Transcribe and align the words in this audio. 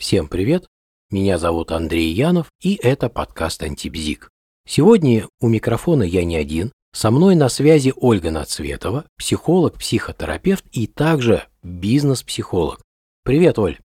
Всем 0.00 0.28
привет! 0.28 0.66
Меня 1.10 1.36
зовут 1.36 1.70
Андрей 1.72 2.10
Янов, 2.10 2.50
и 2.62 2.80
это 2.82 3.10
подкаст 3.10 3.62
«Антибзик». 3.62 4.30
Сегодня 4.66 5.28
у 5.42 5.48
микрофона 5.48 6.04
я 6.04 6.24
не 6.24 6.36
один. 6.36 6.72
Со 6.94 7.10
мной 7.10 7.34
на 7.34 7.50
связи 7.50 7.92
Ольга 7.94 8.30
Нацветова, 8.30 9.04
психолог, 9.18 9.78
психотерапевт 9.78 10.64
и 10.72 10.86
также 10.86 11.44
бизнес-психолог. 11.62 12.80
Привет, 13.24 13.58
Оль! 13.58 13.78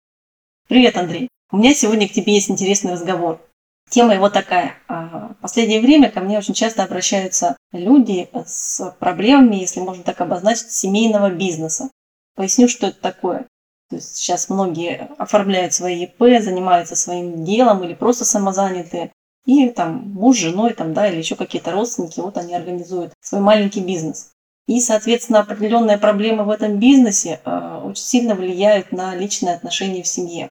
Привет, 0.69 0.95
Андрей! 0.95 1.27
У 1.51 1.57
меня 1.57 1.73
сегодня 1.73 2.07
к 2.07 2.13
тебе 2.13 2.35
есть 2.35 2.49
интересный 2.49 2.93
разговор. 2.93 3.41
Тема 3.89 4.13
его 4.13 4.29
такая. 4.29 4.77
А, 4.87 5.33
в 5.37 5.41
последнее 5.41 5.81
время 5.81 6.09
ко 6.09 6.21
мне 6.21 6.37
очень 6.37 6.53
часто 6.53 6.85
обращаются 6.85 7.57
люди 7.73 8.29
с 8.45 8.89
проблемами, 8.99 9.57
если 9.57 9.81
можно 9.81 10.01
так 10.01 10.21
обозначить, 10.21 10.71
семейного 10.71 11.29
бизнеса. 11.29 11.91
Поясню, 12.35 12.69
что 12.69 12.87
это 12.87 13.01
такое. 13.01 13.47
То 13.89 13.97
есть 13.97 14.17
сейчас 14.17 14.49
многие 14.49 15.09
оформляют 15.17 15.73
свои 15.73 16.05
ИП, 16.05 16.41
занимаются 16.41 16.95
своим 16.95 17.43
делом 17.43 17.83
или 17.83 17.93
просто 17.93 18.25
самозанятые. 18.25 19.11
И 19.45 19.69
там 19.69 20.11
муж 20.13 20.37
с 20.37 20.39
женой 20.39 20.73
там, 20.73 20.93
да, 20.93 21.07
или 21.07 21.17
еще 21.17 21.35
какие-то 21.35 21.71
родственники, 21.71 22.19
вот 22.19 22.37
они 22.37 22.55
организуют 22.55 23.13
свой 23.21 23.41
маленький 23.41 23.81
бизнес. 23.81 24.31
И, 24.67 24.79
соответственно, 24.79 25.41
определенные 25.41 25.99
проблемы 25.99 26.43
в 26.43 26.49
этом 26.49 26.79
бизнесе 26.79 27.39
э, 27.45 27.81
очень 27.83 28.03
сильно 28.03 28.33
влияют 28.33 28.91
на 28.91 29.15
личные 29.15 29.53
отношения 29.53 30.01
в 30.01 30.07
семье. 30.07 30.49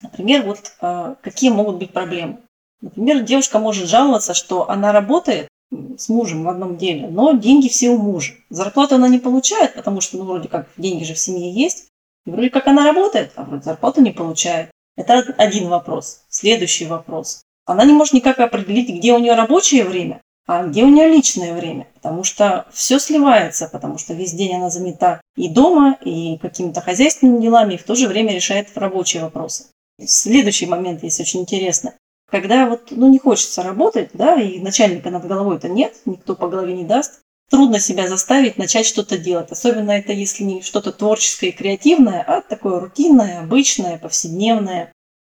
Например, 0.00 0.46
вот 0.46 0.72
э, 0.80 1.14
какие 1.20 1.50
могут 1.50 1.76
быть 1.76 1.92
проблемы. 1.92 2.38
Например, 2.80 3.20
девушка 3.20 3.58
может 3.58 3.86
жаловаться, 3.86 4.32
что 4.32 4.70
она 4.70 4.92
работает 4.92 5.48
с 5.70 6.08
мужем 6.08 6.44
в 6.44 6.48
одном 6.48 6.78
деле, 6.78 7.08
но 7.08 7.32
деньги 7.32 7.68
все 7.68 7.90
у 7.90 7.98
мужа. 7.98 8.32
Зарплату 8.48 8.94
она 8.94 9.08
не 9.08 9.18
получает, 9.18 9.74
потому 9.74 10.00
что, 10.00 10.16
ну, 10.16 10.24
вроде 10.24 10.48
как, 10.48 10.68
деньги 10.78 11.04
же 11.04 11.14
в 11.14 11.18
семье 11.18 11.52
есть. 11.52 11.89
Вроде 12.26 12.50
как 12.50 12.66
она 12.66 12.84
работает, 12.84 13.32
а 13.36 13.44
вроде 13.44 13.62
зарплату 13.62 14.00
не 14.00 14.10
получает. 14.10 14.70
Это 14.96 15.34
один 15.38 15.68
вопрос. 15.68 16.22
Следующий 16.28 16.86
вопрос. 16.86 17.42
Она 17.64 17.84
не 17.84 17.92
может 17.92 18.14
никак 18.14 18.38
определить, 18.40 18.90
где 18.90 19.12
у 19.12 19.18
нее 19.18 19.34
рабочее 19.34 19.84
время, 19.84 20.20
а 20.46 20.66
где 20.66 20.82
у 20.84 20.88
нее 20.88 21.08
личное 21.08 21.54
время. 21.54 21.86
Потому 21.94 22.24
что 22.24 22.66
все 22.72 22.98
сливается, 22.98 23.68
потому 23.68 23.98
что 23.98 24.14
весь 24.14 24.32
день 24.32 24.56
она 24.56 24.70
занята 24.70 25.20
и 25.36 25.48
дома, 25.48 25.96
и 26.04 26.36
какими-то 26.38 26.80
хозяйственными 26.80 27.40
делами, 27.40 27.74
и 27.74 27.78
в 27.78 27.84
то 27.84 27.94
же 27.94 28.08
время 28.08 28.34
решает 28.34 28.76
рабочие 28.76 29.22
вопросы. 29.22 29.66
Следующий 30.04 30.66
момент 30.66 31.02
есть 31.02 31.20
очень 31.20 31.40
интересный. 31.40 31.92
Когда 32.30 32.66
вот 32.66 32.88
ну, 32.90 33.08
не 33.08 33.18
хочется 33.18 33.62
работать, 33.62 34.10
да, 34.12 34.40
и 34.40 34.60
начальника 34.60 35.10
над 35.10 35.26
головой-то 35.26 35.68
нет, 35.68 35.96
никто 36.04 36.34
по 36.36 36.48
голове 36.48 36.74
не 36.74 36.84
даст, 36.84 37.20
трудно 37.50 37.80
себя 37.80 38.08
заставить 38.08 38.56
начать 38.56 38.86
что-то 38.86 39.18
делать. 39.18 39.50
Особенно 39.50 39.90
это 39.90 40.12
если 40.12 40.44
не 40.44 40.62
что-то 40.62 40.92
творческое 40.92 41.48
и 41.48 41.56
креативное, 41.56 42.22
а 42.22 42.40
такое 42.40 42.80
рутинное, 42.80 43.40
обычное, 43.40 43.98
повседневное. 43.98 44.92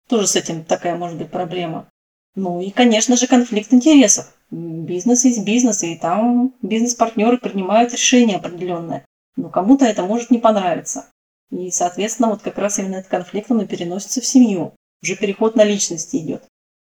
Тоже 0.09 0.27
с 0.27 0.35
этим 0.35 0.65
такая 0.65 0.95
может 0.95 1.17
быть 1.17 1.31
проблема. 1.31 1.87
Ну 2.35 2.61
и, 2.61 2.71
конечно 2.71 3.15
же, 3.15 3.27
конфликт 3.27 3.73
интересов. 3.73 4.33
Бизнес 4.51 5.25
есть 5.25 5.43
бизнес, 5.43 5.83
и 5.83 5.95
там 5.95 6.53
бизнес-партнеры 6.61 7.37
принимают 7.37 7.93
решения 7.93 8.37
определенные. 8.37 9.05
Но 9.35 9.49
кому-то 9.49 9.85
это 9.85 10.03
может 10.03 10.31
не 10.31 10.39
понравиться. 10.39 11.07
И, 11.51 11.71
соответственно, 11.71 12.29
вот 12.29 12.41
как 12.41 12.57
раз 12.57 12.79
именно 12.79 12.97
этот 12.97 13.09
конфликт, 13.11 13.51
он 13.51 13.61
и 13.61 13.67
переносится 13.67 14.21
в 14.21 14.25
семью. 14.25 14.73
Уже 15.01 15.15
переход 15.15 15.55
на 15.55 15.63
личности 15.63 16.17
идет. 16.17 16.43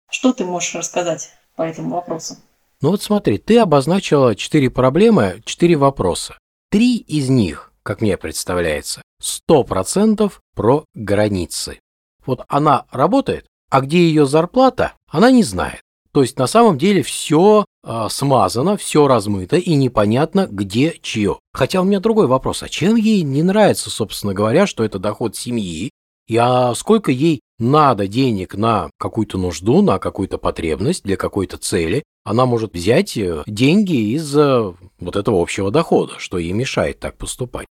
Что 0.09 0.33
ты 0.33 0.45
можешь 0.45 0.75
рассказать 0.75 1.31
по 1.55 1.61
этому 1.61 1.91
вопросу? 1.91 2.37
Ну 2.81 2.91
вот 2.91 3.01
смотри, 3.01 3.37
ты 3.37 3.59
обозначила 3.59 4.35
четыре 4.35 4.69
проблемы, 4.69 5.41
четыре 5.43 5.75
вопроса. 5.75 6.37
Три 6.71 6.95
из 6.95 7.27
них, 7.27 7.73
как 7.83 7.99
мне 7.99 8.15
представляется, 8.15 9.01
сто 9.21 9.65
процентов 9.65 10.39
про 10.55 10.85
границы. 10.95 11.79
Вот 12.25 12.45
она 12.47 12.85
работает, 12.91 13.47
а 13.69 13.81
где 13.81 13.97
ее 13.99 14.25
зарплата, 14.25 14.93
она 15.09 15.29
не 15.29 15.43
знает. 15.43 15.81
То 16.13 16.21
есть 16.21 16.39
на 16.39 16.47
самом 16.47 16.77
деле 16.77 17.03
все 17.03 17.65
э, 17.83 18.07
смазано, 18.09 18.77
все 18.77 19.07
размыто 19.07 19.57
и 19.57 19.75
непонятно, 19.75 20.47
где 20.49 20.97
чье. 21.01 21.37
Хотя 21.51 21.81
у 21.81 21.83
меня 21.83 21.99
другой 21.99 22.27
вопрос. 22.27 22.63
А 22.63 22.69
чем 22.69 22.95
ей 22.95 23.23
не 23.23 23.43
нравится, 23.43 23.89
собственно 23.89 24.33
говоря, 24.33 24.65
что 24.65 24.85
это 24.85 24.99
доход 24.99 25.35
семьи, 25.35 25.91
и 26.27 26.37
а 26.37 26.73
сколько 26.75 27.11
ей 27.11 27.41
надо 27.57 28.07
денег 28.07 28.55
на 28.55 28.89
какую-то 28.97 29.37
нужду, 29.37 29.81
на 29.81 29.99
какую-то 29.99 30.37
потребность, 30.37 31.03
для 31.03 31.17
какой-то 31.17 31.57
цели, 31.57 32.03
она 32.23 32.45
может 32.45 32.73
взять 32.73 33.17
э, 33.17 33.43
деньги 33.47 34.13
из 34.13 34.35
э, 34.35 34.73
вот 34.99 35.15
этого 35.15 35.41
общего 35.41 35.71
дохода, 35.71 36.13
что 36.17 36.37
ей 36.37 36.51
мешает 36.51 36.99
так 36.99 37.17
поступать. 37.17 37.67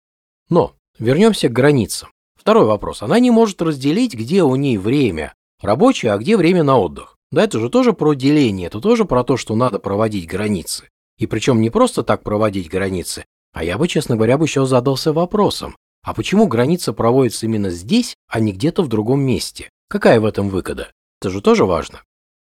Но 0.48 0.74
вернемся 0.98 1.48
к 1.48 1.52
границам. 1.52 2.10
Второй 2.36 2.66
вопрос. 2.66 3.02
Она 3.02 3.18
не 3.18 3.30
может 3.30 3.62
разделить, 3.62 4.14
где 4.14 4.42
у 4.42 4.56
ней 4.56 4.78
время 4.78 5.34
рабочее, 5.60 6.12
а 6.12 6.18
где 6.18 6.36
время 6.36 6.62
на 6.64 6.78
отдых. 6.78 7.16
Да, 7.30 7.44
это 7.44 7.60
же 7.60 7.70
тоже 7.70 7.92
про 7.92 8.14
деление, 8.14 8.66
это 8.66 8.80
тоже 8.80 9.04
про 9.04 9.24
то, 9.24 9.36
что 9.36 9.54
надо 9.56 9.78
проводить 9.78 10.28
границы. 10.28 10.88
И 11.18 11.26
причем 11.26 11.60
не 11.60 11.70
просто 11.70 12.02
так 12.02 12.22
проводить 12.22 12.68
границы, 12.68 13.24
а 13.52 13.64
я 13.64 13.78
бы, 13.78 13.88
честно 13.88 14.16
говоря, 14.16 14.38
бы 14.38 14.44
еще 14.44 14.66
задался 14.66 15.12
вопросом, 15.12 15.76
а 16.02 16.14
почему 16.14 16.46
граница 16.46 16.92
проводится 16.92 17.46
именно 17.46 17.70
здесь, 17.70 18.16
а 18.28 18.40
не 18.40 18.52
где-то 18.52 18.82
в 18.82 18.88
другом 18.88 19.20
месте? 19.20 19.70
Какая 19.88 20.20
в 20.20 20.24
этом 20.24 20.48
выгода? 20.48 20.90
Это 21.20 21.30
же 21.30 21.40
тоже 21.40 21.64
важно. 21.64 22.02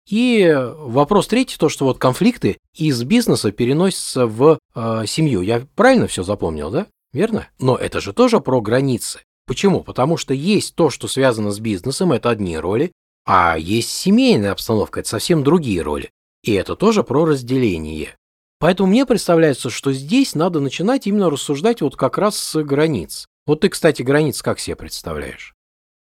И 0.10 0.54
вопрос 0.54 1.28
третий, 1.28 1.58
то, 1.58 1.70
что 1.70 1.86
вот 1.86 1.98
конфликты 1.98 2.58
из 2.74 3.02
бизнеса 3.04 3.52
переносятся 3.52 4.28
в 4.28 4.60
э, 4.76 5.04
семью. 5.08 5.42
Я 5.42 5.66
правильно 5.76 6.08
все 6.08 6.24
запомнил, 6.24 6.70
да? 6.70 6.88
Верно? 7.14 7.48
Но 7.60 7.76
это 7.78 8.02
же 8.02 8.12
тоже 8.12 8.42
про 8.42 8.60
границы. 8.60 9.22
Почему? 9.46 9.82
Потому 9.82 10.18
что 10.18 10.34
есть 10.34 10.76
то, 10.76 10.90
что 10.90 11.08
связано 11.08 11.52
с 11.52 11.60
бизнесом, 11.60 12.12
это 12.12 12.30
одни 12.30 12.58
роли, 12.58 12.92
а 13.26 13.58
есть 13.58 13.90
семейная 13.90 14.52
обстановка, 14.52 15.00
это 15.00 15.10
совсем 15.10 15.44
другие 15.44 15.82
роли. 15.82 16.10
И 16.44 16.54
это 16.54 16.76
тоже 16.76 17.04
про 17.04 17.26
разделение. 17.26 18.16
Поэтому 18.60 18.90
мне 18.90 19.06
представляется, 19.06 19.70
что 19.70 19.92
здесь 19.94 20.36
надо 20.36 20.60
начинать 20.60 21.08
именно 21.08 21.30
рассуждать 21.30 21.82
вот 21.82 21.96
как 21.96 22.18
раз 22.18 22.38
с 22.38 22.64
границ. 22.64 23.28
Вот 23.46 23.62
ты, 23.62 23.70
кстати, 23.70 24.02
границ 24.02 24.42
как 24.42 24.60
себе 24.60 24.76
представляешь? 24.76 25.54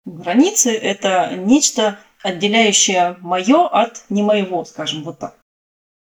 Границы– 0.04 0.70
это 0.72 1.36
нечто, 1.36 1.98
отделяющее 2.22 3.16
мое 3.20 3.66
от 3.66 4.04
не 4.08 4.22
моего, 4.22 4.64
скажем 4.64 5.04
вот 5.04 5.18
так. 5.18 5.36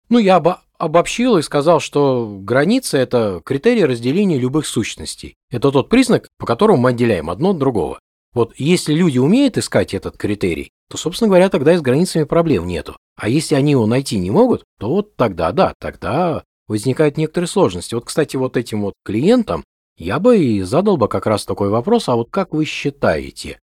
Ну, 0.09 0.19
я 0.19 0.35
обо 0.35 0.61
обобщил 0.77 1.37
и 1.37 1.41
сказал, 1.41 1.79
что 1.79 2.37
границы– 2.41 2.97
это 2.99 3.41
критерий 3.43 3.85
разделения 3.85 4.37
любых 4.37 4.67
сущностей. 4.67 5.35
Это 5.49 5.71
тот 5.71 5.89
признак, 5.89 6.27
по 6.37 6.45
которому 6.45 6.79
мы 6.79 6.89
отделяем 6.89 7.29
одно 7.29 7.51
от 7.51 7.57
другого. 7.57 7.99
Вот 8.33 8.53
если 8.57 8.93
люди 8.93 9.17
умеют 9.17 9.57
искать 9.57 9.93
этот 9.93 10.17
критерий, 10.17 10.71
то, 10.89 10.97
собственно 10.97 11.29
говоря, 11.29 11.49
тогда 11.49 11.73
и 11.73 11.77
с 11.77 11.81
границами 11.81 12.25
проблем 12.25 12.67
нету. 12.67 12.97
А 13.15 13.29
если 13.29 13.55
они 13.55 13.71
его 13.71 13.87
найти 13.87 14.17
не 14.17 14.29
могут, 14.29 14.65
то 14.77 14.89
вот 14.89 15.15
тогда, 15.15 15.53
да, 15.53 15.73
тогда 15.79 16.43
возникают 16.67 17.17
некоторые 17.17 17.47
сложности. 17.47 17.95
Вот, 17.95 18.05
кстати, 18.05 18.35
вот 18.35 18.57
этим 18.57 18.81
вот 18.81 18.93
клиентам 19.05 19.63
я 19.97 20.19
бы 20.19 20.37
и 20.37 20.61
задал 20.63 20.97
бы 20.97 21.07
как 21.07 21.25
раз 21.25 21.45
такой 21.45 21.69
вопрос, 21.69 22.09
а 22.09 22.15
вот 22.15 22.29
как 22.29 22.53
вы 22.53 22.65
считаете, 22.65 23.59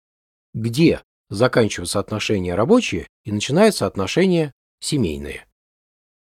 где 0.54 1.02
заканчиваются 1.34 1.98
отношения 1.98 2.54
рабочие 2.54 3.06
и 3.25 3.32
начинаются 3.32 3.87
отношения 3.87 4.53
семейные? 4.81 5.47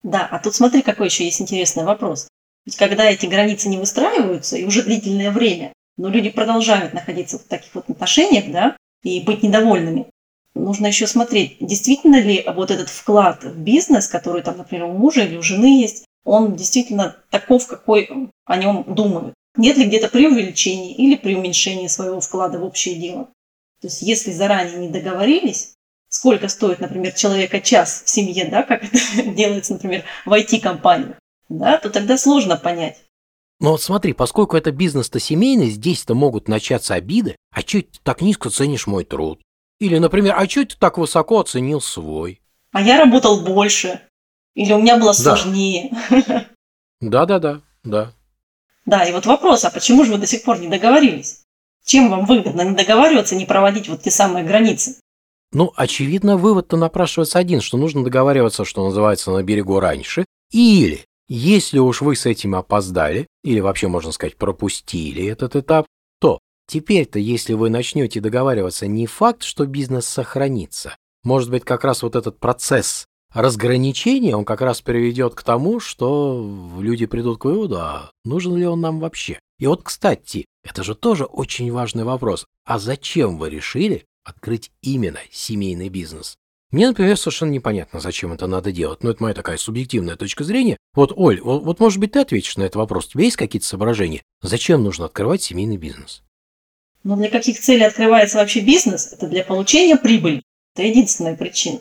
Да, 0.03 0.27
а 0.31 0.39
тут 0.39 0.55
смотри, 0.55 0.83
какой 0.83 1.07
еще 1.07 1.25
есть 1.25 1.41
интересный 1.41 1.85
вопрос. 1.85 2.29
Ведь 2.65 2.77
когда 2.77 3.09
эти 3.11 3.27
границы 3.27 3.69
не 3.69 3.79
выстраиваются, 3.79 4.57
и 4.57 4.65
уже 4.65 4.83
длительное 4.83 5.31
время, 5.31 5.73
но 5.97 6.09
люди 6.09 6.31
продолжают 6.31 6.93
находиться 6.93 7.39
в 7.39 7.45
таких 7.45 7.75
вот 7.75 7.89
отношениях, 7.89 8.51
да, 8.51 8.77
и 9.03 9.21
быть 9.21 9.43
недовольными, 9.43 10.11
нужно 10.55 10.89
еще 10.89 11.07
смотреть, 11.07 11.57
действительно 11.61 12.21
ли 12.21 12.45
вот 12.55 12.71
этот 12.71 12.89
вклад 12.89 13.45
в 13.45 13.59
бизнес, 13.59 14.09
который 14.09 14.43
там, 14.43 14.59
например, 14.59 14.87
у 14.87 14.93
мужа 14.93 15.23
или 15.23 15.37
у 15.37 15.43
жены 15.43 15.81
есть, 15.81 16.05
он 16.25 16.57
действительно 16.57 17.17
таков, 17.31 17.67
какой 17.69 18.31
о 18.45 18.57
нем 18.57 18.85
думают. 18.89 19.35
Нет 19.57 19.77
ли 19.77 19.87
где-то 19.87 20.09
преувеличения 20.09 20.95
или 20.95 21.15
преуменьшения 21.15 21.89
своего 21.89 22.21
вклада 22.21 22.59
в 22.59 22.65
общее 22.65 22.97
дело? 22.97 23.29
То 23.81 23.89
есть 23.89 24.03
если 24.03 24.33
заранее 24.33 24.79
не 24.79 24.89
договорились, 24.89 25.75
сколько 26.09 26.49
стоит, 26.49 26.81
например, 26.81 27.13
человека 27.13 27.61
час 27.61 28.03
в 28.05 28.11
семье, 28.11 28.47
да, 28.47 28.63
как 28.63 28.85
это 28.85 29.23
делается, 29.23 29.75
например, 29.75 30.05
в 30.25 30.33
IT-компании, 30.33 31.15
да, 31.49 31.79
то 31.79 31.91
тогда 31.91 32.17
сложно 32.17 32.57
понять. 32.57 32.99
Но 33.59 33.73
вот 33.73 33.83
смотри, 33.83 34.13
поскольку 34.13 34.57
это 34.57 34.71
бизнес-то 34.71 35.19
семейный, 35.19 35.71
здесь-то 35.71 36.15
могут 36.15 36.47
начаться 36.47 36.95
обиды. 36.95 37.37
А 37.51 37.61
что 37.61 37.81
ты 37.81 37.89
так 38.03 38.21
низко 38.21 38.51
ценишь 38.51 38.87
мой 38.87 39.05
труд? 39.05 39.41
Или, 39.79 39.99
например, 39.99 40.35
а 40.37 40.49
что 40.49 40.65
ты 40.67 40.77
так 40.79 40.99
высоко 40.99 41.41
оценил 41.41 41.81
свой? 41.81 42.43
А 42.73 42.83
я 42.83 42.99
работал 42.99 43.41
больше. 43.43 44.01
Или 44.55 44.73
у 44.73 44.81
меня 44.81 44.99
было 44.99 45.13
сложнее. 45.13 45.91
Да-да-да, 47.01 47.63
да. 47.83 48.13
Да, 48.85 49.05
и 49.05 49.13
вот 49.13 49.27
вопрос, 49.27 49.65
а 49.65 49.71
почему 49.71 50.05
же 50.05 50.13
вы 50.13 50.19
до 50.19 50.27
сих 50.27 50.45
пор 50.45 50.59
не 50.59 50.69
договорились? 50.69 51.46
Чем 51.87 52.11
вам 52.11 52.27
выгодно 52.27 52.61
не 52.63 52.77
договариваться, 52.77 53.37
не 53.37 53.47
проводить 53.47 53.89
вот 53.89 54.03
те 54.03 54.11
самые 54.11 54.45
границы? 54.45 54.97
Ну, 55.53 55.73
очевидно, 55.75 56.37
вывод-то 56.37 56.77
напрашивается 56.77 57.39
один, 57.39 57.63
что 57.63 57.79
нужно 57.79 58.05
договариваться, 58.05 58.67
что 58.67 58.85
называется, 58.85 59.31
на 59.31 59.43
берегу 59.43 59.81
раньше, 59.81 60.27
или, 60.53 61.07
если 61.29 61.79
уж 61.79 62.03
вы 62.03 62.17
с 62.17 62.27
этим 62.27 62.55
опоздали, 62.55 63.27
или 63.43 63.61
вообще, 63.61 63.89
можно 63.89 64.13
сказать, 64.13 64.37
пропустили 64.37 65.25
этот 65.25 65.57
этап, 65.57 65.87
то 66.21 66.41
Теперь-то, 66.67 67.19
если 67.21 67.53
вы 67.53 67.71
начнете 67.71 68.21
договариваться, 68.21 68.89
не 68.89 69.07
факт, 69.07 69.45
что 69.45 69.67
бизнес 69.67 70.07
сохранится. 70.07 70.97
Может 71.23 71.51
быть, 71.51 71.65
как 71.65 71.85
раз 71.85 72.03
вот 72.03 72.17
этот 72.17 72.41
процесс 72.41 73.07
разграничения, 73.37 74.35
он 74.35 74.45
как 74.45 74.63
раз 74.63 74.81
приведет 74.81 75.35
к 75.35 75.43
тому, 75.43 75.79
что 75.79 76.75
люди 76.81 77.05
придут 77.07 77.39
к 77.39 77.45
выводу, 77.45 77.77
а 77.77 78.11
нужен 78.25 78.57
ли 78.57 78.67
он 78.67 78.81
нам 78.81 78.99
вообще. 78.99 79.39
И 79.59 79.67
вот, 79.67 79.83
кстати, 79.83 80.47
это 80.65 80.83
же 80.83 80.95
тоже 80.95 81.25
очень 81.25 81.71
важный 81.71 82.05
вопрос. 82.05 82.47
А 82.65 82.79
зачем 82.79 83.39
вы 83.39 83.51
решили 83.51 84.07
открыть 84.25 84.73
именно 84.81 85.21
семейный 85.31 85.91
бизнес? 85.91 86.37
Мне, 86.73 86.89
например, 86.89 87.17
совершенно 87.17 87.51
непонятно, 87.51 88.01
зачем 88.01 88.33
это 88.33 88.47
надо 88.47 88.73
делать. 88.73 89.03
Но 89.03 89.11
это 89.11 89.23
моя 89.23 89.35
такая 89.35 89.57
субъективная 89.57 90.17
точка 90.17 90.43
зрения. 90.43 90.79
Вот, 90.95 91.13
Оль, 91.15 91.41
вот, 91.41 91.63
вот 91.63 91.79
может 91.79 92.01
быть, 92.01 92.13
ты 92.13 92.21
ответишь 92.21 92.57
на 92.57 92.63
этот 92.63 92.77
вопрос. 92.77 93.07
У 93.07 93.11
тебя 93.11 93.25
есть 93.25 93.37
какие-то 93.37 93.67
соображения? 93.67 94.23
Зачем 94.43 94.83
нужно 94.83 95.05
открывать 95.05 95.43
семейный 95.43 95.77
бизнес? 95.77 96.23
Но 97.05 97.17
для 97.17 97.31
каких 97.31 97.61
целей 97.61 97.85
открывается 97.85 98.39
вообще 98.39 98.61
бизнес? 98.61 99.13
Это 99.13 99.29
для 99.29 99.45
получения 99.45 99.97
прибыли. 99.97 100.43
Это 100.75 100.87
единственная 100.87 101.37
причина. 101.37 101.81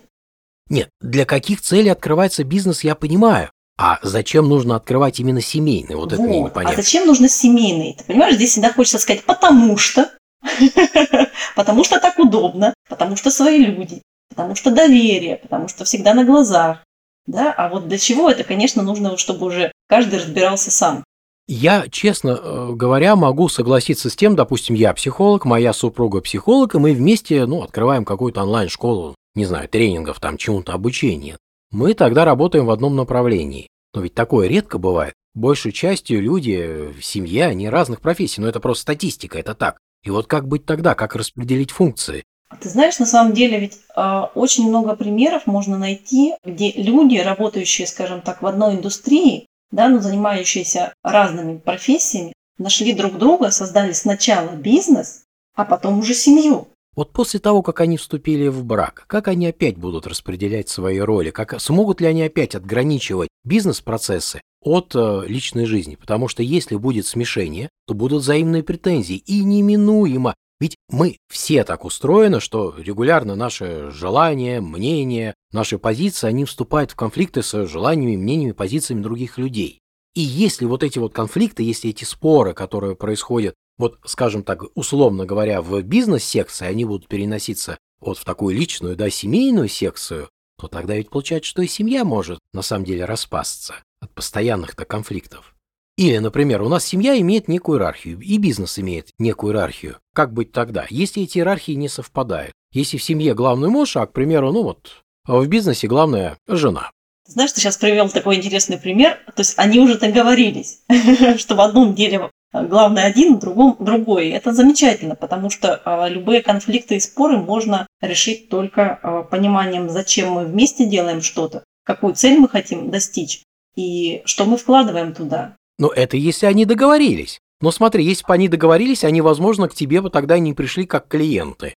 Нет, 0.69 0.89
для 0.99 1.25
каких 1.25 1.61
целей 1.61 1.89
открывается 1.89 2.43
бизнес, 2.43 2.83
я 2.83 2.95
понимаю. 2.95 3.49
А 3.77 3.99
зачем 4.01 4.47
нужно 4.47 4.77
открывать 4.77 5.19
именно 5.19 5.41
семейный? 5.41 5.95
Вот, 5.95 6.11
вот. 6.11 6.13
это 6.13 6.21
мне 6.21 6.39
непонятно. 6.41 6.79
А 6.79 6.81
зачем 6.81 7.05
нужно 7.05 7.27
семейный? 7.27 7.95
Ты 7.97 8.05
понимаешь, 8.05 8.35
здесь 8.35 8.51
всегда 8.51 8.71
хочется 8.71 8.99
сказать, 8.99 9.23
потому 9.25 9.77
что. 9.77 10.11
Потому 11.55 11.83
что 11.83 11.99
так 11.99 12.19
удобно, 12.19 12.73
потому 12.87 13.15
что 13.15 13.31
свои 13.31 13.65
люди, 13.65 14.03
потому 14.29 14.53
что 14.53 14.69
доверие, 14.69 15.37
потому 15.37 15.67
что 15.67 15.85
всегда 15.85 16.13
на 16.13 16.23
глазах. 16.23 16.83
Да? 17.25 17.51
А 17.51 17.67
вот 17.67 17.87
для 17.87 17.97
чего 17.97 18.29
это, 18.29 18.43
конечно, 18.43 18.83
нужно, 18.83 19.17
чтобы 19.17 19.47
уже 19.47 19.71
каждый 19.87 20.19
разбирался 20.19 20.69
сам. 20.69 21.03
Я, 21.47 21.85
честно 21.89 22.39
э, 22.41 22.69
говоря, 22.73 23.15
могу 23.15 23.49
согласиться 23.49 24.09
с 24.09 24.15
тем, 24.15 24.35
допустим, 24.35 24.75
я 24.75 24.93
психолог, 24.93 25.45
моя 25.45 25.73
супруга 25.73 26.21
психолог, 26.21 26.75
и 26.75 26.79
мы 26.79 26.93
вместе, 26.93 27.45
ну, 27.45 27.63
открываем 27.63 28.03
какую-то 28.03 28.41
онлайн-школу, 28.43 29.15
не 29.35 29.45
знаю, 29.45 29.69
тренингов, 29.69 30.19
там, 30.19 30.37
чему-то 30.37 30.73
обучения. 30.73 31.37
Мы 31.71 31.93
тогда 31.93 32.25
работаем 32.25 32.65
в 32.65 32.71
одном 32.71 32.95
направлении. 32.95 33.69
Но 33.93 34.01
ведь 34.01 34.13
такое 34.13 34.47
редко 34.47 34.77
бывает. 34.77 35.13
Большей 35.33 35.71
частью 35.71 36.21
люди 36.21 36.91
в 36.97 37.03
семье, 37.03 37.45
они 37.45 37.69
разных 37.69 38.01
профессий, 38.01 38.41
но 38.41 38.47
это 38.47 38.59
просто 38.59 38.83
статистика, 38.83 39.37
это 39.37 39.53
так. 39.53 39.77
И 40.03 40.09
вот 40.09 40.27
как 40.27 40.47
быть 40.47 40.65
тогда, 40.65 40.95
как 40.95 41.15
распределить 41.15 41.71
функции? 41.71 42.23
Ты 42.61 42.69
знаешь, 42.69 42.99
на 42.99 43.05
самом 43.05 43.33
деле 43.33 43.59
ведь 43.59 43.79
э, 43.95 44.21
очень 44.35 44.67
много 44.67 44.95
примеров 44.95 45.47
можно 45.47 45.77
найти, 45.77 46.35
где 46.43 46.71
люди, 46.71 47.17
работающие, 47.17 47.87
скажем 47.87 48.21
так, 48.21 48.41
в 48.41 48.45
одной 48.45 48.75
индустрии, 48.75 49.47
да, 49.71 49.89
но 49.89 49.99
занимающиеся 49.99 50.93
разными 51.03 51.57
профессиями, 51.57 52.33
нашли 52.57 52.93
друг 52.93 53.17
друга, 53.17 53.51
создали 53.51 53.91
сначала 53.93 54.51
бизнес, 54.51 55.23
а 55.55 55.65
потом 55.65 55.99
уже 55.99 56.13
семью. 56.13 56.67
Вот 56.95 57.11
после 57.11 57.39
того, 57.39 57.61
как 57.61 57.81
они 57.81 57.97
вступили 57.97 58.47
в 58.47 58.63
брак, 58.63 59.03
как 59.07 59.27
они 59.27 59.47
опять 59.47 59.77
будут 59.77 60.07
распределять 60.07 60.69
свои 60.69 60.99
роли, 60.99 61.29
как 61.29 61.59
смогут 61.59 61.99
ли 61.99 62.07
они 62.07 62.23
опять 62.23 62.55
отграничивать 62.55 63.29
бизнес-процессы 63.43 64.41
от 64.61 64.95
э, 64.95 65.23
личной 65.27 65.65
жизни? 65.65 65.95
Потому 65.95 66.29
что 66.29 66.41
если 66.41 66.75
будет 66.77 67.05
смешение, 67.05 67.69
то 67.85 67.93
будут 67.93 68.21
взаимные 68.21 68.63
претензии, 68.63 69.17
и 69.17 69.43
неминуемо 69.43 70.35
ведь 70.59 70.77
мы 70.89 71.17
все 71.29 71.65
так 71.65 71.83
устроены, 71.83 72.39
что 72.39 72.73
регулярно 72.77 73.35
наши 73.35 73.91
желания, 73.91 74.61
мнения, 74.61 75.33
наши 75.51 75.77
позиции, 75.77 76.27
они 76.27 76.45
вступают 76.45 76.91
в 76.91 76.95
конфликты 76.95 77.43
с 77.43 77.67
желаниями, 77.67 78.15
мнениями, 78.15 78.53
позициями 78.53 79.01
других 79.01 79.37
людей. 79.37 79.79
И 80.13 80.21
если 80.21 80.63
вот 80.63 80.81
эти 80.81 80.97
вот 80.97 81.13
конфликты, 81.13 81.63
если 81.63 81.89
эти 81.89 82.05
споры, 82.05 82.53
которые 82.53 82.95
происходят, 82.95 83.53
вот, 83.77 83.99
скажем 84.05 84.43
так, 84.43 84.63
условно 84.75 85.25
говоря, 85.25 85.61
в 85.61 85.81
бизнес-секции, 85.81 86.65
они 86.65 86.85
будут 86.85 87.07
переноситься 87.07 87.77
вот 87.99 88.17
в 88.17 88.25
такую 88.25 88.55
личную, 88.55 88.95
да, 88.95 89.09
семейную 89.09 89.67
секцию, 89.67 90.29
то 90.59 90.67
тогда 90.67 90.95
ведь 90.95 91.09
получается, 91.09 91.49
что 91.49 91.61
и 91.61 91.67
семья 91.67 92.05
может 92.05 92.39
на 92.53 92.61
самом 92.61 92.85
деле 92.85 93.05
распасться 93.05 93.75
от 93.99 94.13
постоянных-то 94.13 94.85
конфликтов. 94.85 95.55
Или, 95.97 96.17
например, 96.17 96.61
у 96.61 96.69
нас 96.69 96.85
семья 96.85 97.17
имеет 97.19 97.47
некую 97.47 97.77
иерархию, 97.77 98.19
и 98.19 98.37
бизнес 98.37 98.77
имеет 98.79 99.09
некую 99.17 99.51
иерархию. 99.51 99.97
Как 100.13 100.33
быть 100.33 100.51
тогда, 100.51 100.85
если 100.89 101.23
эти 101.23 101.37
иерархии 101.37 101.71
не 101.71 101.87
совпадают? 101.87 102.53
Если 102.73 102.97
в 102.97 103.03
семье 103.03 103.33
главный 103.33 103.69
муж, 103.69 103.95
а, 103.95 104.05
к 104.05 104.11
примеру, 104.11 104.51
ну 104.51 104.63
вот, 104.63 105.03
в 105.25 105.47
бизнесе 105.47 105.87
главная 105.87 106.37
жена. 106.47 106.91
Знаешь, 107.27 107.53
ты 107.53 107.61
сейчас 107.61 107.77
привел 107.77 108.09
такой 108.09 108.35
интересный 108.35 108.77
пример. 108.77 109.17
То 109.35 109.41
есть 109.41 109.57
они 109.57 109.79
уже 109.79 109.97
договорились, 109.97 110.81
что 111.37 111.55
в 111.55 111.61
одном 111.61 111.95
деле 111.95 112.29
главный 112.63 113.03
один, 113.03 113.39
другом 113.39 113.77
другой. 113.79 114.29
Это 114.29 114.53
замечательно, 114.53 115.15
потому 115.15 115.49
что 115.49 115.81
а, 115.85 116.07
любые 116.07 116.41
конфликты 116.41 116.95
и 116.95 116.99
споры 116.99 117.37
можно 117.37 117.87
решить 118.01 118.49
только 118.49 118.99
а, 119.01 119.23
пониманием, 119.23 119.89
зачем 119.89 120.31
мы 120.31 120.45
вместе 120.45 120.85
делаем 120.85 121.21
что-то, 121.21 121.63
какую 121.83 122.15
цель 122.15 122.39
мы 122.39 122.47
хотим 122.47 122.89
достичь 122.89 123.43
и 123.75 124.21
что 124.25 124.45
мы 124.45 124.57
вкладываем 124.57 125.13
туда. 125.13 125.55
Но 125.77 125.89
это 125.89 126.17
если 126.17 126.45
они 126.45 126.65
договорились. 126.65 127.39
Но 127.61 127.71
смотри, 127.71 128.03
если 128.03 128.25
бы 128.25 128.33
они 128.33 128.47
договорились, 128.47 129.03
они, 129.03 129.21
возможно, 129.21 129.67
к 129.67 129.73
тебе 129.73 130.01
бы 130.01 130.09
тогда 130.09 130.39
не 130.39 130.53
пришли 130.53 130.85
как 130.85 131.07
клиенты. 131.07 131.73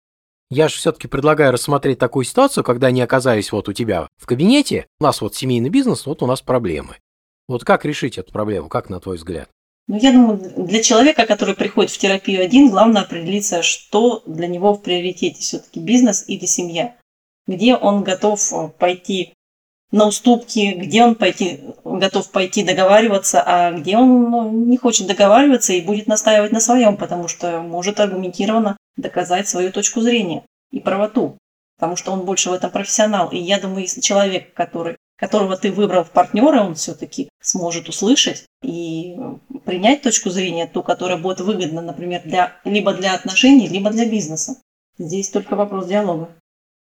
Я 0.49 0.69
же 0.69 0.75
все-таки 0.75 1.07
предлагаю 1.07 1.51
рассмотреть 1.51 1.99
такую 1.99 2.23
ситуацию, 2.23 2.63
когда 2.63 2.87
они 2.87 3.01
оказались 3.01 3.51
вот 3.51 3.67
у 3.67 3.73
тебя 3.73 4.07
в 4.17 4.25
кабинете, 4.25 4.87
у 4.99 5.03
нас 5.03 5.21
вот 5.21 5.35
семейный 5.35 5.69
бизнес, 5.69 6.05
вот 6.05 6.23
у 6.23 6.25
нас 6.25 6.41
проблемы. 6.41 6.97
Вот 7.47 7.63
как 7.63 7.85
решить 7.85 8.17
эту 8.17 8.31
проблему, 8.31 8.69
как 8.69 8.89
на 8.89 8.99
твой 8.99 9.17
взгляд? 9.17 9.49
Ну, 9.87 9.97
я 9.97 10.11
думаю, 10.11 10.37
для 10.57 10.83
человека, 10.83 11.25
который 11.25 11.55
приходит 11.55 11.91
в 11.91 11.97
терапию 11.97 12.43
один, 12.43 12.69
главное 12.69 13.03
определиться, 13.03 13.61
что 13.63 14.21
для 14.25 14.47
него 14.47 14.73
в 14.73 14.81
приоритете 14.81 15.39
все-таки 15.39 15.79
бизнес 15.79 16.25
или 16.27 16.45
семья. 16.45 16.95
Где 17.47 17.75
он 17.75 18.03
готов 18.03 18.75
пойти 18.77 19.33
на 19.91 20.05
уступки, 20.07 20.73
где 20.73 21.03
он 21.03 21.15
пойти, 21.15 21.61
готов 21.85 22.29
пойти 22.31 22.63
договариваться, 22.63 23.41
а 23.45 23.71
где 23.71 23.97
он 23.97 24.29
ну, 24.29 24.51
не 24.51 24.77
хочет 24.77 25.07
договариваться 25.07 25.71
и 25.71 25.81
будет 25.81 26.07
настаивать 26.07 26.51
на 26.51 26.59
своем, 26.59 26.97
потому 26.97 27.29
что 27.29 27.61
может 27.61 27.99
аргументированно 27.99 28.75
доказать 28.97 29.47
свою 29.47 29.71
точку 29.71 30.01
зрения 30.01 30.43
и 30.71 30.81
правоту, 30.81 31.37
потому 31.77 31.95
что 31.95 32.11
он 32.11 32.25
больше 32.25 32.49
в 32.49 32.53
этом 32.53 32.69
профессионал. 32.69 33.29
И 33.31 33.37
я 33.37 33.59
думаю, 33.59 33.83
если 33.83 34.01
человек, 34.01 34.53
который, 34.53 34.97
которого 35.17 35.57
ты 35.57 35.71
выбрал 35.71 36.03
в 36.03 36.11
партнера, 36.11 36.61
он 36.61 36.75
все-таки 36.75 37.29
сможет 37.41 37.89
услышать 37.89 38.45
и 38.63 39.15
принять 39.65 40.01
точку 40.01 40.29
зрения, 40.29 40.67
ту, 40.67 40.83
которая 40.83 41.17
будет 41.17 41.41
выгодна, 41.41 41.81
например, 41.81 42.21
для, 42.23 42.55
либо 42.63 42.93
для 42.93 43.13
отношений, 43.13 43.67
либо 43.67 43.89
для 43.89 44.09
бизнеса. 44.09 44.57
Здесь 44.97 45.29
только 45.29 45.55
вопрос 45.55 45.87
диалога. 45.87 46.29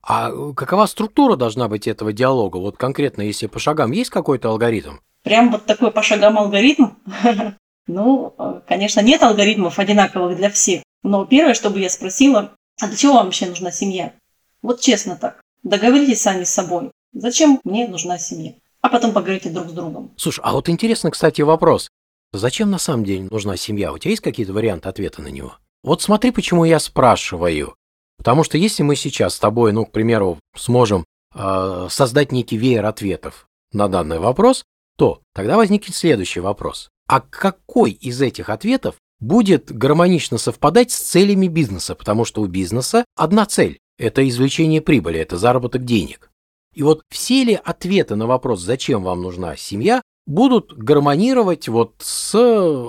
А 0.02 0.30
какова 0.52 0.86
структура 0.86 1.36
должна 1.36 1.68
быть 1.68 1.88
этого 1.88 2.12
диалога? 2.12 2.58
Вот 2.58 2.76
конкретно, 2.76 3.22
если 3.22 3.46
по 3.46 3.58
шагам, 3.58 3.90
есть 3.90 4.10
какой-то 4.10 4.50
алгоритм? 4.50 4.98
Прям 5.22 5.50
вот 5.50 5.66
такой 5.66 5.90
по 5.90 6.02
шагам 6.02 6.38
алгоритм? 6.38 6.90
Ну, 7.88 8.34
конечно, 8.66 8.98
нет 8.98 9.22
алгоритмов 9.22 9.78
одинаковых 9.78 10.36
для 10.36 10.50
всех. 10.50 10.82
Но 11.04 11.24
первое, 11.24 11.54
что 11.54 11.70
бы 11.70 11.78
я 11.78 11.88
спросила, 11.88 12.50
а 12.80 12.88
для 12.88 12.96
чего 12.96 13.14
вам 13.14 13.26
вообще 13.26 13.46
нужна 13.46 13.70
семья? 13.70 14.12
Вот 14.60 14.80
честно 14.80 15.14
так. 15.14 15.40
Договоритесь 15.62 16.20
сами 16.20 16.42
с 16.42 16.50
собой. 16.50 16.90
Зачем 17.18 17.60
мне 17.64 17.88
нужна 17.88 18.18
семья? 18.18 18.52
А 18.82 18.90
потом 18.90 19.14
поговорите 19.14 19.48
друг 19.48 19.70
с 19.70 19.72
другом. 19.72 20.12
Слушай, 20.16 20.40
а 20.44 20.52
вот 20.52 20.68
интересно, 20.68 21.10
кстати, 21.10 21.40
вопрос. 21.40 21.88
Зачем 22.34 22.70
на 22.70 22.78
самом 22.78 23.04
деле 23.04 23.26
нужна 23.30 23.56
семья? 23.56 23.92
У 23.92 23.98
тебя 23.98 24.10
есть 24.10 24.22
какие-то 24.22 24.52
варианты 24.52 24.90
ответа 24.90 25.22
на 25.22 25.28
него? 25.28 25.56
Вот 25.82 26.02
смотри, 26.02 26.30
почему 26.30 26.66
я 26.66 26.78
спрашиваю. 26.78 27.74
Потому 28.18 28.44
что 28.44 28.58
если 28.58 28.82
мы 28.82 28.96
сейчас 28.96 29.34
с 29.34 29.38
тобой, 29.38 29.72
ну, 29.72 29.86
к 29.86 29.92
примеру, 29.92 30.38
сможем 30.54 31.06
э, 31.34 31.86
создать 31.88 32.32
некий 32.32 32.58
веер 32.58 32.84
ответов 32.84 33.46
на 33.72 33.88
данный 33.88 34.18
вопрос, 34.18 34.64
то 34.98 35.22
тогда 35.34 35.56
возникнет 35.56 35.96
следующий 35.96 36.40
вопрос. 36.40 36.90
А 37.08 37.20
какой 37.20 37.92
из 37.92 38.20
этих 38.20 38.50
ответов 38.50 38.96
будет 39.20 39.72
гармонично 39.72 40.36
совпадать 40.36 40.90
с 40.90 41.00
целями 41.00 41.48
бизнеса? 41.48 41.94
Потому 41.94 42.26
что 42.26 42.42
у 42.42 42.46
бизнеса 42.46 43.06
одна 43.16 43.46
цель– 43.46 43.78
это 43.98 44.28
извлечение 44.28 44.82
прибыли, 44.82 45.18
это 45.18 45.38
заработок 45.38 45.84
денег. 45.84 46.30
И 46.76 46.82
вот 46.82 47.04
все 47.08 47.42
ли 47.42 47.54
ответы 47.54 48.16
на 48.16 48.26
вопрос, 48.26 48.60
зачем 48.60 49.02
вам 49.02 49.22
нужна 49.22 49.56
семья, 49.56 50.02
будут 50.26 50.76
гармонировать 50.76 51.68
вот 51.68 51.94
с 52.00 52.34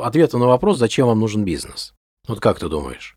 ответом 0.03 0.41
на 0.41 0.47
вопрос, 0.47 0.77
зачем 0.77 1.07
вам 1.07 1.21
нужен 1.21 1.45
бизнес? 1.45 1.93
Вот 2.27 2.41
как 2.41 2.59
ты 2.59 2.67
думаешь? 2.67 3.15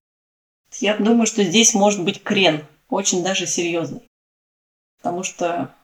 Я 0.79 0.97
думаю, 0.97 1.27
что 1.27 1.43
здесь 1.43 1.75
может 1.75 2.05
быть 2.05 2.23
крен, 2.23 2.65
очень 2.89 3.25
даже 3.25 3.49
серьезный. 3.49 4.03
Потому 5.03 5.25
что 5.25 5.75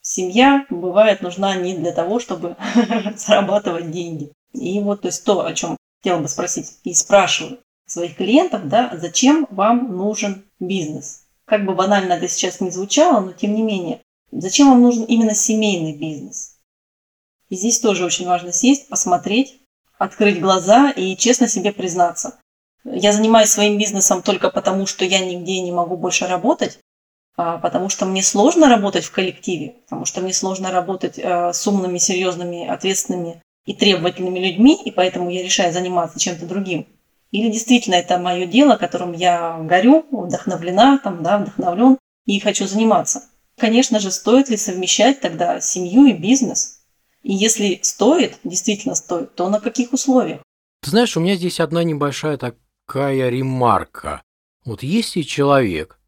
семья 0.00 0.66
бывает 0.68 1.22
нужна 1.22 1.54
не 1.54 1.76
для 1.76 1.92
того, 1.92 2.18
чтобы 2.18 2.56
зарабатывать 3.16 3.92
деньги. 3.92 4.32
И 4.52 4.80
вот 4.80 5.02
то 5.02 5.08
есть 5.08 5.24
то, 5.24 5.46
о 5.46 5.54
чем 5.54 5.76
хотела 6.02 6.18
бы 6.18 6.28
спросить 6.28 6.80
и 6.82 6.92
спрашиваю 6.92 7.60
своих 7.86 8.16
клиентов, 8.16 8.66
да, 8.68 8.96
зачем 8.96 9.46
вам 9.50 9.96
нужен 9.96 10.42
бизнес? 10.58 11.24
Как 11.44 11.64
бы 11.64 11.76
банально 11.76 12.14
это 12.14 12.26
сейчас 12.26 12.60
не 12.60 12.70
звучало, 12.70 13.20
но 13.20 13.32
тем 13.32 13.54
не 13.54 13.62
менее, 13.62 14.00
зачем 14.40 14.70
вам 14.70 14.82
нужен 14.82 15.04
именно 15.04 15.34
семейный 15.34 15.96
бизнес? 15.96 16.56
И 17.48 17.56
здесь 17.56 17.80
тоже 17.80 18.04
очень 18.04 18.26
важно 18.26 18.52
сесть, 18.52 18.88
посмотреть, 18.88 19.60
открыть 19.98 20.40
глаза 20.40 20.90
и 20.90 21.16
честно 21.16 21.48
себе 21.48 21.72
признаться. 21.72 22.38
я 22.84 23.12
занимаюсь 23.12 23.48
своим 23.48 23.78
бизнесом 23.78 24.22
только 24.22 24.50
потому, 24.50 24.86
что 24.86 25.04
я 25.04 25.24
нигде 25.24 25.60
не 25.60 25.72
могу 25.72 25.96
больше 25.96 26.26
работать, 26.26 26.78
а, 27.36 27.58
потому 27.58 27.88
что 27.88 28.06
мне 28.06 28.22
сложно 28.22 28.68
работать 28.68 29.04
в 29.04 29.12
коллективе, 29.12 29.76
потому 29.84 30.04
что 30.04 30.20
мне 30.20 30.32
сложно 30.32 30.70
работать 30.70 31.18
э, 31.18 31.52
с 31.52 31.66
умными, 31.66 31.98
серьезными, 31.98 32.66
ответственными 32.66 33.42
и 33.66 33.74
требовательными 33.74 34.38
людьми, 34.38 34.78
и 34.84 34.90
поэтому 34.90 35.30
я 35.30 35.42
решаю 35.42 35.72
заниматься 35.72 36.20
чем-то 36.20 36.46
другим. 36.46 36.86
Или 37.30 37.50
действительно 37.50 37.96
это 37.96 38.18
мое 38.18 38.46
дело, 38.46 38.76
которым 38.76 39.12
я 39.12 39.58
горю, 39.62 40.06
вдохновлена, 40.12 40.98
там, 41.02 41.22
да, 41.22 41.38
вдохновлен 41.38 41.98
и 42.26 42.38
хочу 42.38 42.66
заниматься. 42.66 43.22
Конечно 43.56 44.00
же, 44.00 44.10
стоит 44.10 44.48
ли 44.48 44.56
совмещать 44.56 45.20
тогда 45.20 45.60
семью 45.60 46.06
и 46.06 46.12
бизнес? 46.12 46.80
И 47.22 47.32
если 47.32 47.78
стоит, 47.82 48.38
действительно 48.44 48.94
стоит, 48.94 49.34
то 49.34 49.48
на 49.48 49.60
каких 49.60 49.92
условиях? 49.92 50.42
Ты 50.82 50.90
знаешь, 50.90 51.16
у 51.16 51.20
меня 51.20 51.36
здесь 51.36 51.60
одна 51.60 51.82
небольшая 51.82 52.36
такая 52.36 53.28
ремарка. 53.30 54.22
Вот 54.64 54.82
если 54.82 55.22
человек 55.22 55.98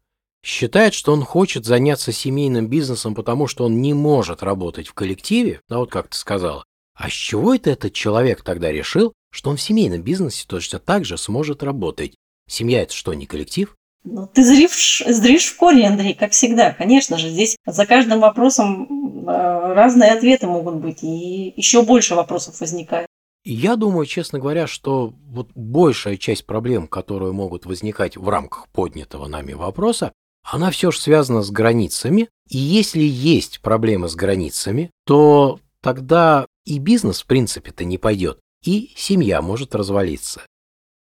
считает, 0.43 0.93
что 0.93 1.13
он 1.13 1.23
хочет 1.23 1.65
заняться 1.65 2.11
семейным 2.11 2.67
бизнесом, 2.67 3.15
потому 3.15 3.47
что 3.47 3.65
он 3.65 3.81
не 3.81 3.93
может 3.93 4.43
работать 4.43 4.87
в 4.87 4.93
коллективе, 4.93 5.61
да 5.67 5.79
вот 5.79 5.89
как 5.89 6.09
ты 6.09 6.17
сказала, 6.17 6.63
а 6.93 7.09
с 7.09 7.13
чего 7.13 7.53
это 7.55 7.69
этот 7.69 7.93
человек 7.93 8.43
тогда 8.43 8.71
решил, 8.71 9.13
что 9.31 9.49
он 9.49 9.57
в 9.57 9.61
семейном 9.61 10.01
бизнесе 10.01 10.45
точно 10.47 10.79
так 10.79 11.05
же 11.05 11.17
сможет 11.17 11.63
работать? 11.63 12.15
Семья 12.47 12.83
это 12.83 12.93
что, 12.93 13.13
не 13.13 13.25
коллектив? 13.25 13.75
Ну, 14.03 14.27
ты 14.27 14.43
зришь, 14.43 15.03
зришь 15.05 15.47
в 15.47 15.57
корень, 15.57 15.87
Андрей, 15.87 16.13
как 16.13 16.31
всегда. 16.31 16.71
Конечно 16.71 17.17
же, 17.17 17.29
здесь 17.29 17.57
за 17.65 17.85
каждым 17.85 18.19
вопросом 18.19 19.27
э, 19.27 19.73
разные 19.73 20.11
ответы 20.11 20.47
могут 20.47 20.75
быть, 20.75 21.03
и 21.03 21.53
еще 21.57 21.83
больше 21.83 22.15
вопросов 22.15 22.59
возникает. 22.59 23.07
Я 23.43 23.75
думаю, 23.75 24.05
честно 24.05 24.39
говоря, 24.39 24.67
что 24.67 25.13
вот 25.25 25.49
большая 25.55 26.17
часть 26.17 26.45
проблем, 26.45 26.87
которые 26.87 27.31
могут 27.31 27.65
возникать 27.65 28.17
в 28.17 28.27
рамках 28.27 28.67
поднятого 28.69 29.27
нами 29.27 29.53
вопроса, 29.53 30.11
она 30.43 30.71
все 30.71 30.91
же 30.91 30.99
связана 30.99 31.41
с 31.41 31.51
границами. 31.51 32.29
И 32.49 32.57
если 32.57 33.01
есть 33.01 33.61
проблемы 33.61 34.09
с 34.09 34.15
границами, 34.15 34.91
то 35.05 35.59
тогда 35.81 36.45
и 36.65 36.79
бизнес, 36.79 37.21
в 37.21 37.25
принципе-то, 37.25 37.85
не 37.85 37.97
пойдет, 37.97 38.39
и 38.65 38.91
семья 38.95 39.41
может 39.41 39.75
развалиться. 39.75 40.41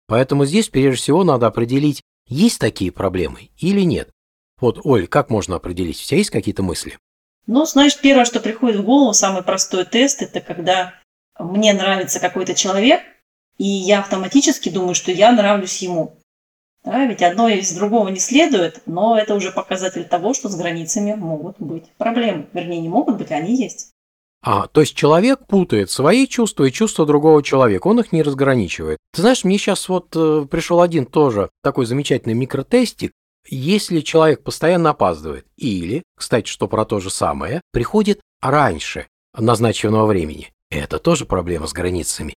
Поэтому 0.06 0.44
здесь, 0.44 0.68
прежде 0.68 1.00
всего, 1.00 1.24
надо 1.24 1.46
определить, 1.46 2.02
есть 2.26 2.58
такие 2.58 2.92
проблемы 2.92 3.50
или 3.58 3.82
нет? 3.82 4.10
Вот, 4.60 4.80
Оль, 4.84 5.06
как 5.06 5.30
можно 5.30 5.56
определить? 5.56 6.00
У 6.00 6.04
тебя 6.04 6.18
есть 6.18 6.30
какие-то 6.30 6.62
мысли? 6.62 6.98
Ну, 7.46 7.66
знаешь, 7.66 7.98
первое, 8.00 8.24
что 8.24 8.40
приходит 8.40 8.80
в 8.80 8.84
голову, 8.84 9.12
самый 9.12 9.42
простой 9.42 9.84
тест, 9.84 10.22
это 10.22 10.40
когда 10.40 10.94
мне 11.38 11.72
нравится 11.72 12.20
какой-то 12.20 12.54
человек, 12.54 13.02
и 13.58 13.64
я 13.66 14.00
автоматически 14.00 14.68
думаю, 14.68 14.94
что 14.94 15.12
я 15.12 15.32
нравлюсь 15.32 15.82
ему. 15.82 16.16
Да, 16.84 17.06
ведь 17.06 17.22
одно 17.22 17.48
из 17.48 17.72
другого 17.74 18.08
не 18.08 18.18
следует, 18.18 18.82
но 18.86 19.18
это 19.18 19.34
уже 19.34 19.52
показатель 19.52 20.04
того, 20.04 20.34
что 20.34 20.48
с 20.48 20.56
границами 20.56 21.14
могут 21.14 21.58
быть 21.58 21.90
проблемы. 21.96 22.46
Вернее, 22.52 22.80
не 22.80 22.90
могут 22.90 23.16
быть, 23.16 23.30
они 23.30 23.56
есть. 23.56 23.93
А, 24.46 24.66
то 24.66 24.82
есть 24.82 24.94
человек 24.94 25.46
путает 25.46 25.90
свои 25.90 26.26
чувства 26.26 26.64
и 26.64 26.70
чувства 26.70 27.06
другого 27.06 27.42
человека, 27.42 27.86
он 27.86 28.00
их 28.00 28.12
не 28.12 28.22
разграничивает. 28.22 28.98
Ты 29.14 29.22
знаешь, 29.22 29.42
мне 29.42 29.56
сейчас 29.56 29.88
вот 29.88 30.14
э, 30.14 30.46
пришел 30.50 30.82
один 30.82 31.06
тоже 31.06 31.48
такой 31.62 31.86
замечательный 31.86 32.34
микротестик. 32.34 33.12
Если 33.48 34.00
человек 34.00 34.42
постоянно 34.42 34.90
опаздывает 34.90 35.46
или, 35.56 36.02
кстати, 36.14 36.46
что 36.46 36.68
про 36.68 36.84
то 36.84 37.00
же 37.00 37.08
самое, 37.08 37.62
приходит 37.72 38.20
раньше 38.42 39.06
назначенного 39.34 40.04
времени, 40.04 40.52
это 40.70 40.98
тоже 40.98 41.24
проблема 41.24 41.66
с 41.66 41.72
границами. 41.72 42.34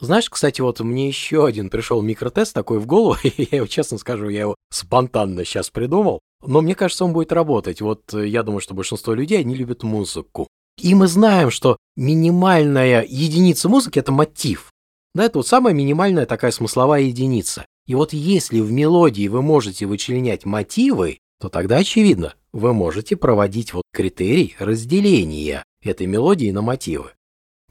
Знаешь, 0.00 0.30
кстати, 0.30 0.62
вот 0.62 0.80
мне 0.80 1.06
еще 1.06 1.46
один 1.46 1.68
пришел 1.68 2.00
микротест 2.00 2.54
такой 2.54 2.78
в 2.78 2.86
голову, 2.86 3.18
и 3.22 3.32
я 3.50 3.58
его, 3.58 3.66
честно 3.66 3.98
скажу, 3.98 4.30
я 4.30 4.40
его 4.40 4.56
спонтанно 4.70 5.44
сейчас 5.44 5.68
придумал, 5.68 6.20
но 6.44 6.60
мне 6.60 6.74
кажется, 6.74 7.04
он 7.04 7.12
будет 7.12 7.30
работать. 7.30 7.80
Вот 7.80 8.12
э, 8.14 8.26
я 8.26 8.42
думаю, 8.42 8.60
что 8.60 8.74
большинство 8.74 9.14
людей, 9.14 9.38
они 9.38 9.54
любят 9.54 9.82
музыку. 9.82 10.48
И 10.82 10.96
мы 10.96 11.06
знаем, 11.06 11.52
что 11.52 11.76
минимальная 11.94 13.06
единица 13.08 13.68
музыки– 13.68 13.98
это 14.00 14.10
мотив. 14.10 14.72
Да, 15.14 15.24
это 15.24 15.38
вот 15.38 15.46
самая 15.46 15.72
минимальная 15.72 16.26
такая 16.26 16.50
смысловая 16.50 17.02
единица. 17.02 17.64
И 17.86 17.94
вот 17.94 18.12
если 18.12 18.58
в 18.58 18.72
мелодии 18.72 19.28
вы 19.28 19.42
можете 19.42 19.86
вычленять 19.86 20.44
мотивы, 20.44 21.18
то 21.40 21.48
тогда, 21.48 21.76
очевидно, 21.76 22.34
вы 22.52 22.72
можете 22.74 23.14
проводить 23.14 23.72
вот 23.72 23.84
критерий 23.92 24.56
разделения 24.58 25.62
этой 25.84 26.08
мелодии 26.08 26.50
на 26.50 26.62
мотивы. 26.62 27.12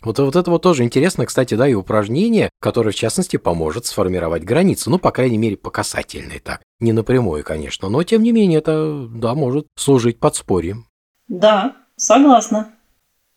Вот, 0.02 0.18
вот 0.20 0.36
это 0.38 0.50
вот 0.50 0.62
тоже 0.62 0.84
интересно, 0.84 1.26
кстати, 1.26 1.56
да, 1.56 1.68
и 1.68 1.74
упражнение, 1.74 2.50
которое, 2.62 2.92
в 2.92 2.96
частности, 2.96 3.36
поможет 3.36 3.86
сформировать 3.88 4.46
границы. 4.46 4.90
Ну, 4.90 5.00
по 5.00 5.12
крайней 5.12 5.38
мере, 5.38 5.58
по 5.58 5.70
касательной 5.70 6.40
так. 6.40 6.62
Не 6.80 6.94
напрямую, 6.94 7.44
конечно, 7.44 7.90
но, 7.90 8.04
тем 8.04 8.24
не 8.24 8.32
менее, 8.32 8.60
это, 8.60 9.06
да, 9.14 9.36
может 9.36 9.68
служить 9.76 10.18
подспорьем. 10.18 10.88
Да, 11.28 11.76
согласна. 11.98 12.74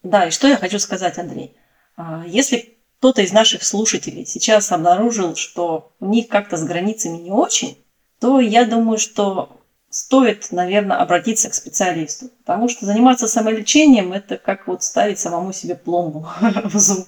Да, 0.04 0.26
и 0.26 0.30
что 0.30 0.46
я 0.46 0.56
хочу 0.56 0.78
сказать, 0.78 1.18
Андрей. 1.18 1.56
А, 1.96 2.22
если 2.26 2.76
кто-то 2.98 3.22
из 3.22 3.32
наших 3.32 3.64
слушателей 3.64 4.24
сейчас 4.24 4.70
обнаружил, 4.70 5.34
что 5.34 5.92
у 5.98 6.06
них 6.06 6.28
как-то 6.28 6.56
с 6.56 6.62
границами 6.62 7.16
не 7.16 7.30
очень, 7.30 7.78
то 8.20 8.38
я 8.38 8.66
думаю, 8.66 8.98
что 8.98 9.60
стоит, 9.88 10.52
наверное, 10.52 10.98
обратиться 10.98 11.48
к 11.48 11.54
специалисту. 11.54 12.26
Потому 12.44 12.68
что 12.68 12.86
заниматься 12.86 13.28
самолечением– 13.28 14.12
это 14.14 14.36
как 14.36 14.66
вот 14.66 14.82
ставить 14.82 15.18
самому 15.18 15.52
себе 15.52 15.74
пломбу 15.74 16.26
в 16.64 16.78
зуб. 16.78 17.06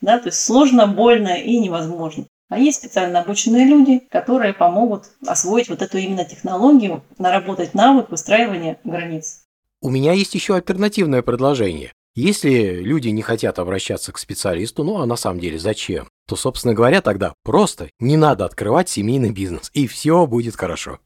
Да, 0.00 0.18
то 0.18 0.28
есть 0.28 0.42
сложно, 0.42 0.88
больно 0.88 1.40
и 1.40 1.58
невозможно. 1.58 2.26
А 2.48 2.58
есть 2.58 2.80
специально 2.80 3.20
обученные 3.20 3.64
люди, 3.64 4.00
которые 4.10 4.52
помогут 4.52 5.04
освоить 5.26 5.68
вот 5.68 5.80
эту 5.80 5.98
именно 5.98 6.24
технологию, 6.24 7.02
наработать 7.18 7.72
навык 7.72 8.10
выстраивания 8.10 8.78
границ. 8.84 9.44
У 9.80 9.90
меня 9.90 10.12
есть 10.12 10.34
еще 10.34 10.56
альтернативное 10.56 11.22
предложение. 11.22 11.92
Если 12.14 12.82
люди 12.82 13.08
не 13.08 13.22
хотят 13.22 13.58
обращаться 13.58 14.12
к 14.12 14.18
специалисту, 14.18 14.84
ну 14.84 15.00
а 15.00 15.06
на 15.06 15.16
самом 15.16 15.40
деле 15.40 15.58
зачем, 15.58 16.08
то, 16.28 16.36
собственно 16.36 16.74
говоря, 16.74 17.00
тогда 17.00 17.32
просто 17.42 17.88
не 18.00 18.18
надо 18.18 18.44
открывать 18.44 18.90
семейный 18.90 19.30
бизнес, 19.30 19.70
и 19.72 19.86
все 19.86 20.26
будет 20.26 20.54
хорошо. 20.54 20.98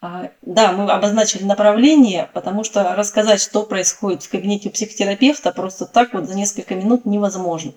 А, 0.00 0.30
да, 0.42 0.70
мы 0.70 0.88
обозначили 0.92 1.42
направление, 1.42 2.30
потому 2.32 2.62
что 2.62 2.94
рассказать, 2.94 3.40
что 3.40 3.64
происходит 3.64 4.22
в 4.22 4.30
кабинете 4.30 4.68
у 4.68 4.72
психотерапевта, 4.72 5.50
просто 5.50 5.86
так 5.86 6.14
вот 6.14 6.28
за 6.28 6.36
несколько 6.36 6.76
минут 6.76 7.04
невозможно. 7.04 7.72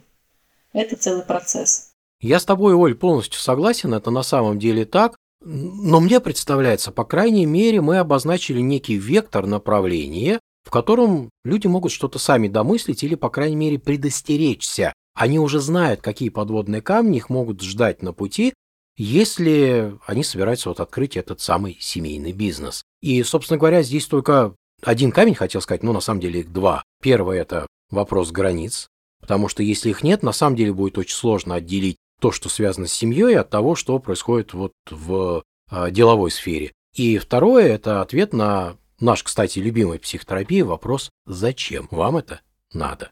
Это 0.72 0.96
целый 0.96 1.24
процесс. 1.24 1.90
Я 2.20 2.40
с 2.40 2.46
тобой, 2.46 2.76
Оль, 2.76 2.94
полностью 2.94 3.42
согласен, 3.42 3.96
это 3.96 4.12
на 4.12 4.22
самом 4.22 4.60
деле 4.60 4.86
так. 4.86 5.16
Но 5.44 6.00
мне 6.00 6.20
представляется, 6.20 6.92
по 6.92 7.04
крайней 7.04 7.46
мере, 7.46 7.82
мы 7.82 7.98
обозначили 7.98 8.60
некий 8.62 8.98
вектор 8.98 9.48
направления, 9.48 10.40
в 10.64 10.70
котором 10.70 11.32
люди 11.44 11.68
могут 11.68 11.92
что-то 11.92 12.20
сами 12.20 12.48
домыслить 12.48 13.04
или, 13.04 13.16
по 13.16 13.30
крайней 13.30 13.56
мере, 13.56 13.80
предостеречься. 13.80 14.94
Они 15.16 15.40
уже 15.40 15.60
знают, 15.60 16.02
какие 16.02 16.30
подводные 16.30 16.82
камни 16.82 17.18
их 17.18 17.30
могут 17.30 17.62
ждать 17.62 18.04
на 18.04 18.14
пути, 18.14 18.54
если 18.98 19.98
они 20.06 20.24
собираются 20.24 20.70
вот 20.70 20.80
открыть 20.80 21.18
этот 21.18 21.42
самый 21.42 21.78
семейный 21.80 22.34
бизнес. 22.34 22.84
И, 23.02 23.24
собственно 23.24 23.58
говоря, 23.58 23.82
здесь 23.82 24.06
только 24.06 24.56
один 24.84 25.12
камень, 25.12 25.36
хотел 25.36 25.62
сказать, 25.62 25.84
но 25.84 25.92
на 25.92 26.02
самом 26.02 26.20
деле 26.20 26.42
их 26.42 26.54
два. 26.54 26.84
Первый– 27.02 27.38
это 27.40 27.66
вопрос 27.90 28.32
границ, 28.32 28.88
потому 29.20 29.48
что 29.48 29.64
если 29.64 29.90
их 29.90 30.04
нет, 30.04 30.22
на 30.22 30.32
самом 30.34 30.56
деле 30.56 30.74
будет 30.74 30.98
очень 30.98 31.16
сложно 31.16 31.56
отделить 31.56 31.98
то, 32.22 32.32
что 32.32 32.48
связано 32.50 32.88
с 32.88 32.94
семьей, 32.94 33.38
от 33.38 33.50
того, 33.50 33.76
что 33.76 34.00
происходит 34.00 34.54
вот 34.54 34.74
в 34.90 35.44
а, 35.70 35.90
деловой 35.92 36.32
сфере. 36.32 36.72
И 36.94 37.18
второе– 37.18 37.66
это 37.68 38.02
ответ 38.02 38.32
на 38.32 38.78
наш, 39.00 39.24
кстати, 39.24 39.60
любимый 39.60 40.00
психотерапии 40.00 40.62
вопрос 40.62 41.10
«Зачем 41.26 41.88
вам 41.92 42.18
это 42.18 42.42
надо?». 42.74 43.12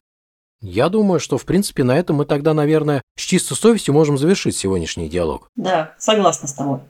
Я 0.61 0.89
думаю, 0.89 1.19
что, 1.19 1.37
в 1.37 1.45
принципе, 1.45 1.83
на 1.83 1.97
этом 1.97 2.17
мы 2.17 2.25
тогда, 2.25 2.53
наверное, 2.53 3.01
с 3.17 3.21
чистой 3.21 3.55
совестью 3.55 3.93
можем 3.93 4.17
завершить 4.17 4.57
сегодняшний 4.57 5.09
диалог. 5.09 5.49
Да, 5.55 5.95
согласна 5.97 6.47
с 6.49 6.53
тобой. 6.53 6.81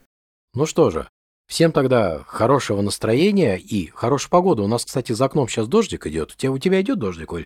Ну 0.56 0.66
что 0.66 0.90
же, 0.90 1.08
всем 1.48 1.72
тогда 1.72 2.24
хорошего 2.26 2.82
настроения 2.82 3.58
и 3.58 3.88
хорошей 3.88 4.30
погоды. 4.30 4.64
У 4.64 4.68
нас, 4.68 4.86
кстати, 4.86 5.12
за 5.12 5.26
окном 5.26 5.48
сейчас 5.48 5.68
дождик 5.68 6.08
идет. 6.08 6.32
У 6.32 6.36
тебя, 6.36 6.52
у 6.52 6.58
тебя 6.58 6.82
идет 6.82 6.98
дождик, 6.98 7.32
Оль? 7.32 7.46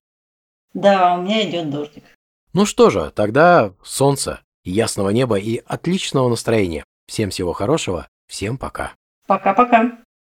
Да, 0.74 1.16
у 1.16 1.22
меня 1.22 1.48
идет 1.48 1.70
дождик. 1.70 2.06
Ну 2.54 2.66
что 2.66 2.90
же, 2.90 3.12
тогда 3.14 3.74
солнце, 3.84 4.40
ясного 4.64 5.10
неба 5.10 5.38
и 5.38 5.62
отличного 5.66 6.30
настроения. 6.30 6.84
Всем 7.08 7.30
всего 7.30 7.54
хорошего, 7.54 8.08
всем 8.28 8.58
пока. 8.58 8.94
Пока-пока. 9.28 10.00